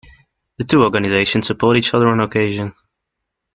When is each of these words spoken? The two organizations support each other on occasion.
The 0.57 0.63
two 0.63 0.81
organizations 0.83 1.45
support 1.45 1.77
each 1.77 1.93
other 1.93 2.07
on 2.07 2.21
occasion. 2.21 2.73